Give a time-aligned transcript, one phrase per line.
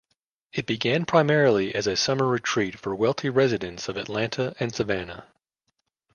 [0.51, 5.27] It began primarily as a summer retreat for wealthy residents of Atlanta and Savannah.